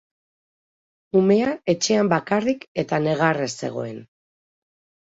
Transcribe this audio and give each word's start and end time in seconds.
Umea 1.19 1.51
etxean 1.75 2.11
bakarrik 2.15 2.67
eta 2.87 3.03
negarrez 3.07 3.55
zegoen. 3.63 4.05